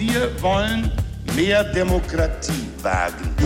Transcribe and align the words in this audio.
Wir 0.00 0.32
wollen 0.40 0.90
mehr 1.36 1.62
Demokratie 1.62 2.66
wagen. 2.80 3.36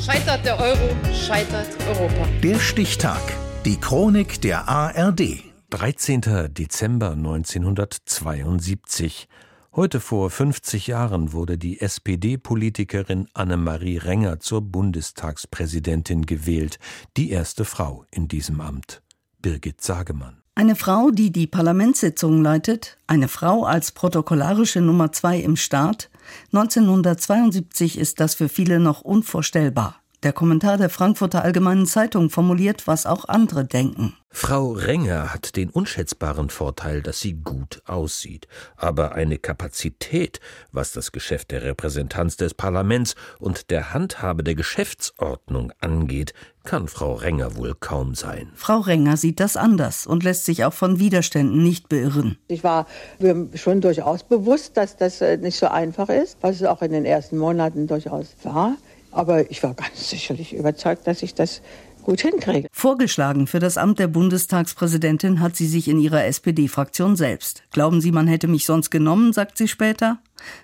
Scheitert 0.00 0.44
der 0.44 0.60
Euro, 0.60 0.94
scheitert 1.12 1.66
Europa. 1.88 2.28
Der 2.40 2.60
Stichtag. 2.60 3.20
Die 3.64 3.80
Chronik 3.80 4.40
der 4.42 4.68
ARD. 4.68 5.42
13. 5.70 6.20
Dezember 6.50 7.14
1972. 7.14 9.26
Heute 9.74 9.98
vor 9.98 10.30
50 10.30 10.86
Jahren 10.86 11.32
wurde 11.32 11.58
die 11.58 11.80
SPD-Politikerin 11.80 13.26
Annemarie 13.34 13.98
Renger 13.98 14.38
zur 14.38 14.62
Bundestagspräsidentin 14.62 16.26
gewählt, 16.26 16.78
die 17.16 17.30
erste 17.30 17.64
Frau 17.64 18.04
in 18.12 18.28
diesem 18.28 18.60
Amt. 18.60 19.02
Birgit 19.42 19.80
Sagemann. 19.80 20.45
Eine 20.58 20.74
Frau, 20.74 21.10
die 21.10 21.30
die 21.30 21.46
Parlamentssitzungen 21.46 22.42
leitet, 22.42 22.96
eine 23.06 23.28
Frau 23.28 23.64
als 23.64 23.92
protokollarische 23.92 24.80
Nummer 24.80 25.12
zwei 25.12 25.38
im 25.38 25.54
Staat. 25.54 26.08
1972 26.46 27.98
ist 27.98 28.20
das 28.20 28.34
für 28.34 28.48
viele 28.48 28.80
noch 28.80 29.02
unvorstellbar. 29.02 30.00
Der 30.22 30.32
Kommentar 30.32 30.78
der 30.78 30.88
Frankfurter 30.88 31.42
Allgemeinen 31.42 31.86
Zeitung 31.86 32.30
formuliert, 32.30 32.86
was 32.86 33.06
auch 33.06 33.26
andere 33.26 33.64
denken. 33.64 34.14
Frau 34.30 34.72
Renger 34.72 35.32
hat 35.32 35.56
den 35.56 35.70
unschätzbaren 35.70 36.50
Vorteil, 36.50 37.00
dass 37.00 37.20
sie 37.20 37.34
gut 37.34 37.80
aussieht. 37.86 38.48
Aber 38.76 39.12
eine 39.12 39.38
Kapazität, 39.38 40.40
was 40.72 40.92
das 40.92 41.12
Geschäft 41.12 41.52
der 41.52 41.62
Repräsentanz 41.62 42.36
des 42.36 42.52
Parlaments 42.52 43.14
und 43.38 43.70
der 43.70 43.94
Handhabe 43.94 44.44
der 44.44 44.54
Geschäftsordnung 44.54 45.72
angeht, 45.80 46.34
kann 46.64 46.88
Frau 46.88 47.14
Renger 47.14 47.56
wohl 47.56 47.74
kaum 47.78 48.14
sein. 48.14 48.50
Frau 48.54 48.80
Renger 48.80 49.16
sieht 49.16 49.40
das 49.40 49.56
anders 49.56 50.06
und 50.06 50.22
lässt 50.22 50.44
sich 50.44 50.64
auch 50.64 50.74
von 50.74 50.98
Widerständen 50.98 51.62
nicht 51.62 51.88
beirren. 51.88 52.36
Ich 52.48 52.62
war 52.62 52.86
mir 53.18 53.48
schon 53.54 53.80
durchaus 53.80 54.22
bewusst, 54.22 54.76
dass 54.76 54.96
das 54.96 55.20
äh, 55.20 55.38
nicht 55.38 55.56
so 55.56 55.68
einfach 55.68 56.08
ist, 56.08 56.36
was 56.42 56.56
es 56.56 56.64
auch 56.64 56.82
in 56.82 56.92
den 56.92 57.06
ersten 57.06 57.38
Monaten 57.38 57.86
durchaus 57.86 58.34
war. 58.42 58.76
Aber 59.16 59.50
ich 59.50 59.62
war 59.62 59.72
ganz 59.72 60.10
sicherlich 60.10 60.52
überzeugt, 60.52 61.06
dass 61.06 61.22
ich 61.22 61.34
das 61.34 61.62
gut 62.02 62.20
hinkriege. 62.20 62.68
Vorgeschlagen 62.70 63.46
für 63.46 63.60
das 63.60 63.78
Amt 63.78 63.98
der 63.98 64.08
Bundestagspräsidentin 64.08 65.40
hat 65.40 65.56
sie 65.56 65.66
sich 65.66 65.88
in 65.88 65.98
ihrer 65.98 66.26
SPD-Fraktion 66.26 67.16
selbst. 67.16 67.62
Glauben 67.72 68.02
Sie, 68.02 68.12
man 68.12 68.26
hätte 68.26 68.46
mich 68.46 68.66
sonst 68.66 68.90
genommen, 68.90 69.32
sagt 69.32 69.56
sie 69.56 69.68
später? 69.68 70.18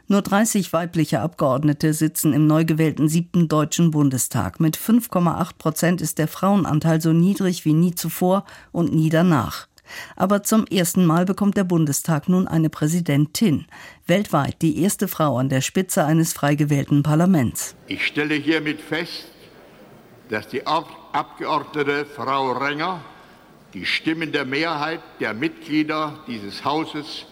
Nur 0.06 0.20
30 0.20 0.72
weibliche 0.74 1.20
Abgeordnete 1.20 1.94
sitzen 1.94 2.34
im 2.34 2.46
neu 2.46 2.66
gewählten 2.66 3.08
siebten 3.08 3.48
Deutschen 3.48 3.90
Bundestag. 3.90 4.60
Mit 4.60 4.76
5,8 4.76 5.56
Prozent 5.56 6.02
ist 6.02 6.18
der 6.18 6.28
Frauenanteil 6.28 7.00
so 7.00 7.14
niedrig 7.14 7.64
wie 7.64 7.72
nie 7.72 7.94
zuvor 7.94 8.44
und 8.70 8.94
nie 8.94 9.08
danach. 9.08 9.66
Aber 10.16 10.42
zum 10.42 10.66
ersten 10.66 11.04
Mal 11.04 11.24
bekommt 11.24 11.56
der 11.56 11.64
Bundestag 11.64 12.28
nun 12.28 12.48
eine 12.48 12.70
Präsidentin. 12.70 13.66
Weltweit 14.06 14.62
die 14.62 14.82
erste 14.82 15.08
Frau 15.08 15.38
an 15.38 15.48
der 15.48 15.60
Spitze 15.60 16.04
eines 16.04 16.32
frei 16.32 16.54
gewählten 16.54 17.02
Parlaments. 17.02 17.74
Ich 17.86 18.06
stelle 18.06 18.34
hiermit 18.34 18.80
fest, 18.80 19.26
dass 20.28 20.48
die 20.48 20.66
Abgeordnete 20.66 22.06
Frau 22.06 22.52
Renger 22.52 23.02
die 23.74 23.86
Stimmen 23.86 24.32
der 24.32 24.44
Mehrheit 24.44 25.00
der 25.20 25.34
Mitglieder 25.34 26.20
dieses 26.26 26.64
Hauses 26.64 27.26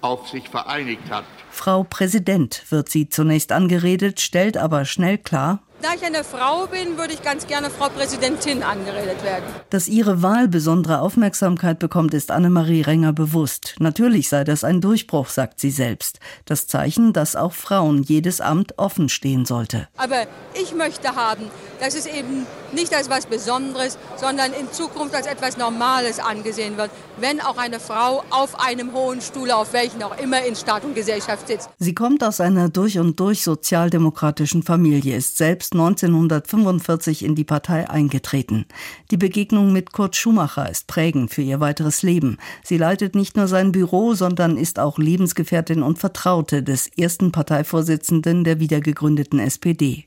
auf 0.00 0.28
sich 0.28 0.48
vereinigt 0.48 1.10
hat. 1.10 1.24
Frau 1.50 1.84
Präsident 1.84 2.64
wird 2.70 2.88
sie 2.88 3.08
zunächst 3.08 3.50
angeredet, 3.50 4.20
stellt 4.20 4.56
aber 4.56 4.84
schnell 4.84 5.18
klar, 5.18 5.62
da 5.86 5.94
ich 5.94 6.04
eine 6.04 6.24
Frau 6.24 6.66
bin, 6.66 6.98
würde 6.98 7.12
ich 7.12 7.22
ganz 7.22 7.46
gerne 7.46 7.70
Frau 7.70 7.88
Präsidentin 7.88 8.64
angeredet 8.64 9.22
werden. 9.22 9.44
Dass 9.70 9.86
ihre 9.86 10.20
Wahl 10.20 10.48
besondere 10.48 11.00
Aufmerksamkeit 11.00 11.78
bekommt, 11.78 12.12
ist 12.12 12.32
Annemarie 12.32 12.80
Renger 12.80 13.12
bewusst. 13.12 13.76
Natürlich 13.78 14.28
sei 14.28 14.42
das 14.42 14.64
ein 14.64 14.80
Durchbruch, 14.80 15.28
sagt 15.28 15.60
sie 15.60 15.70
selbst. 15.70 16.18
Das 16.44 16.66
Zeichen, 16.66 17.12
dass 17.12 17.36
auch 17.36 17.52
Frauen 17.52 18.02
jedes 18.02 18.40
Amt 18.40 18.76
offen 18.78 19.08
stehen 19.08 19.44
sollte. 19.44 19.86
Aber 19.96 20.26
ich 20.60 20.74
möchte 20.74 21.14
haben, 21.14 21.44
dass 21.78 21.94
es 21.94 22.06
eben 22.06 22.46
nicht 22.72 22.92
als 22.92 23.08
was 23.08 23.26
Besonderes, 23.26 23.96
sondern 24.16 24.52
in 24.52 24.72
Zukunft 24.72 25.14
als 25.14 25.26
etwas 25.28 25.56
Normales 25.56 26.18
angesehen 26.18 26.76
wird, 26.76 26.90
wenn 27.18 27.40
auch 27.40 27.58
eine 27.58 27.78
Frau 27.78 28.24
auf 28.30 28.58
einem 28.60 28.92
hohen 28.92 29.20
Stuhl, 29.20 29.52
auf 29.52 29.72
welchen 29.72 30.02
auch 30.02 30.18
immer 30.18 30.44
in 30.44 30.56
Staat 30.56 30.84
und 30.84 30.94
Gesellschaft 30.94 31.46
sitzt. 31.46 31.70
Sie 31.78 31.94
kommt 31.94 32.24
aus 32.24 32.40
einer 32.40 32.68
durch 32.70 32.98
und 32.98 33.20
durch 33.20 33.44
sozialdemokratischen 33.44 34.64
Familie, 34.64 35.16
ist 35.16 35.38
selbst 35.38 35.75
1945 35.78 37.24
in 37.24 37.34
die 37.34 37.44
Partei 37.44 37.88
eingetreten. 37.88 38.66
Die 39.10 39.16
Begegnung 39.16 39.72
mit 39.72 39.92
Kurt 39.92 40.16
Schumacher 40.16 40.68
ist 40.70 40.86
prägend 40.86 41.32
für 41.32 41.42
ihr 41.42 41.60
weiteres 41.60 42.02
Leben. 42.02 42.38
Sie 42.64 42.78
leitet 42.78 43.14
nicht 43.14 43.36
nur 43.36 43.48
sein 43.48 43.72
Büro, 43.72 44.14
sondern 44.14 44.56
ist 44.56 44.78
auch 44.78 44.98
Lebensgefährtin 44.98 45.82
und 45.82 45.98
Vertraute 45.98 46.62
des 46.62 46.88
ersten 46.88 47.32
Parteivorsitzenden 47.32 48.44
der 48.44 48.60
wiedergegründeten 48.60 49.38
SPD. 49.38 50.06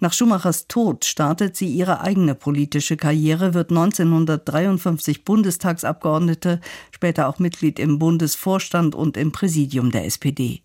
Nach 0.00 0.12
Schumachers 0.12 0.66
Tod 0.68 1.04
startet 1.04 1.56
sie 1.56 1.68
ihre 1.68 2.00
eigene 2.00 2.34
politische 2.34 2.96
Karriere, 2.96 3.54
wird 3.54 3.70
1953 3.70 5.24
Bundestagsabgeordnete, 5.24 6.60
später 6.90 7.28
auch 7.28 7.38
Mitglied 7.38 7.78
im 7.78 7.98
Bundesvorstand 7.98 8.94
und 8.94 9.16
im 9.16 9.32
Präsidium 9.32 9.90
der 9.90 10.04
SPD. 10.04 10.60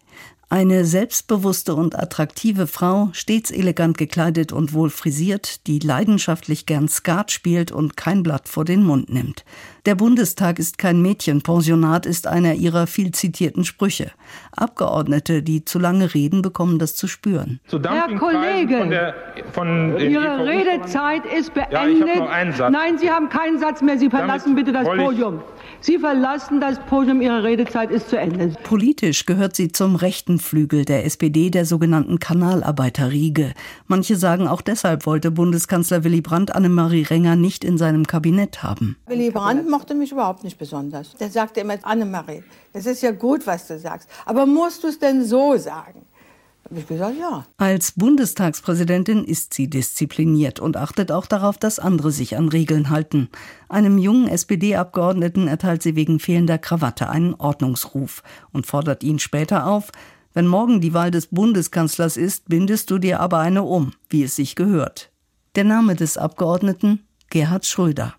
Eine 0.51 0.83
selbstbewusste 0.83 1.75
und 1.75 1.95
attraktive 1.95 2.65
Frau, 2.65 3.09
stets 3.13 3.51
elegant 3.51 3.99
gekleidet 3.99 4.51
und 4.51 4.73
wohl 4.73 4.89
frisiert, 4.89 5.67
die 5.67 5.77
leidenschaftlich 5.77 6.65
gern 6.65 6.87
Skat 6.87 7.29
spielt 7.29 7.71
und 7.71 7.95
kein 7.95 8.23
Blatt 8.23 8.49
vor 8.49 8.65
den 8.65 8.81
Mund 8.81 9.13
nimmt. 9.13 9.45
Der 9.85 9.93
Bundestag 9.93 10.57
ist 10.57 10.79
kein 10.79 11.03
Mädchenpensionat, 11.03 12.07
ist 12.07 12.25
einer 12.25 12.55
ihrer 12.55 12.87
viel 12.87 13.11
zitierten 13.11 13.63
Sprüche. 13.63 14.09
Abgeordnete, 14.51 15.43
die 15.43 15.65
zu 15.65 15.77
lange 15.77 16.15
reden, 16.15 16.41
bekommen 16.41 16.79
das 16.79 16.95
zu 16.95 17.07
spüren. 17.07 17.59
Herr 17.71 18.16
Kollege, 18.17 18.79
von 18.79 18.89
der, 18.89 19.16
von 19.51 19.99
Ihre 19.99 20.47
Redezeit 20.47 21.27
ist 21.27 21.53
beendet. 21.53 22.09
Ja, 22.57 22.69
Nein, 22.71 22.97
Sie 22.97 23.11
haben 23.11 23.29
keinen 23.29 23.59
Satz 23.59 23.83
mehr. 23.83 23.99
Sie 23.99 24.09
verlassen 24.09 24.55
bitte 24.55 24.71
das 24.71 24.87
Podium. 24.87 25.43
Sie 25.81 25.97
verlassen 25.97 26.59
das 26.59 26.78
Podium, 26.88 27.22
Ihre 27.22 27.44
Redezeit 27.44 27.90
ist 27.90 28.09
zu 28.09 28.17
Ende. 28.17 28.53
Politisch 28.63 29.25
gehört 29.25 29.56
sie 29.56 29.72
zum 29.72 29.95
rechten 29.95 30.38
Flügel 30.38 30.84
der 30.84 31.06
SPD, 31.06 31.50
der 31.50 31.66
sogenannten 31.66 32.19
Kanalarbeiterriege. 32.19 33.53
Manche 33.88 34.17
sagen, 34.17 34.50
auch 34.50 34.62
deshalb 34.62 35.06
wollte 35.06 35.31
Bundeskanzler 35.31 36.03
Willy 36.03 36.19
Brandt 36.19 36.53
Annemarie 36.53 37.03
Renger 37.03 37.38
nicht 37.38 37.63
in 37.63 37.78
seinem 37.78 38.06
Kabinett 38.06 38.62
haben. 38.62 38.97
Willy 39.07 39.31
Brandt 39.31 39.69
mochte 39.69 39.95
mich 39.95 40.12
überhaupt 40.12 40.44
nicht 40.44 40.57
besonders. 40.57 41.16
Der 41.16 41.29
sagte 41.29 41.62
immer, 41.62 41.75
Annemarie, 41.84 42.44
das 42.73 42.85
ist 42.85 43.01
ja 43.01 43.11
gut, 43.11 43.47
was 43.47 43.67
du 43.67 43.79
sagst, 43.79 44.09
aber 44.25 44.46
musst 44.46 44.84
du 44.84 44.90
es 44.90 45.00
denn 45.00 45.23
so 45.23 45.56
sagen? 45.56 46.01
Ich 46.75 46.88
gesagt, 46.88 47.16
ja. 47.19 47.46
Als 47.57 47.94
Bundestagspräsidentin 47.94 49.24
ist 49.24 49.53
sie 49.53 49.69
diszipliniert 49.69 50.59
und 50.59 50.78
achtet 50.78 51.12
auch 51.12 51.25
darauf, 51.25 51.57
dass 51.57 51.80
andere 51.80 52.12
sich 52.12 52.38
an 52.38 52.50
Regeln 52.50 52.90
halten. 52.90 53.30
Einem 53.69 53.97
jungen 53.97 54.28
SPD-Abgeordneten 54.28 55.47
erteilt 55.47 55.81
sie 55.81 55.96
wegen 55.96 56.19
fehlender 56.19 56.59
Krawatte 56.59 57.09
einen 57.09 57.34
Ordnungsruf 57.34 58.22
und 58.52 58.68
fordert 58.68 59.03
ihn 59.03 59.18
später 59.18 59.66
auf, 59.66 59.91
wenn 60.34 60.46
morgen 60.46 60.79
die 60.79 60.94
Wahl 60.94 61.09
des 61.09 61.28
Bundeskanzlers 61.28 62.16
ist, 62.16 62.50
bindest 62.50 62.91
du 62.91 63.00
dir 63.00 63.19
aber 63.19 63.40
eine 63.40 63.63
um, 63.63 63.94
wie 64.09 64.24
es 64.24 64.35
sich 64.35 64.56
gehört. 64.56 65.12
Der 65.56 65.63
Name 65.63 65.96
des 65.96 66.18
Abgeordneten 66.18 67.08
Gerhard 67.31 67.66
Schröder. 67.66 68.13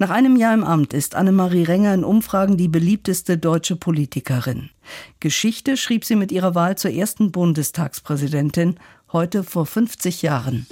Nach 0.00 0.10
einem 0.10 0.36
Jahr 0.36 0.54
im 0.54 0.62
Amt 0.62 0.92
ist 0.92 1.16
Annemarie 1.16 1.64
Renger 1.64 1.92
in 1.92 2.04
Umfragen 2.04 2.56
die 2.56 2.68
beliebteste 2.68 3.36
deutsche 3.36 3.74
Politikerin. 3.74 4.70
Geschichte 5.18 5.76
schrieb 5.76 6.04
sie 6.04 6.14
mit 6.14 6.30
ihrer 6.30 6.54
Wahl 6.54 6.78
zur 6.78 6.92
ersten 6.92 7.32
Bundestagspräsidentin, 7.32 8.76
heute 9.12 9.42
vor 9.42 9.66
50 9.66 10.22
Jahren. 10.22 10.68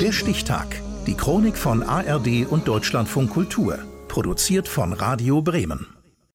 Der 0.00 0.12
Stichtag. 0.12 0.82
Die 1.06 1.14
Chronik 1.14 1.56
von 1.56 1.82
ARD 1.82 2.46
und 2.46 2.68
Deutschlandfunk 2.68 3.30
Kultur. 3.30 3.78
Produziert 4.08 4.68
von 4.68 4.92
Radio 4.92 5.40
Bremen. 5.40 5.86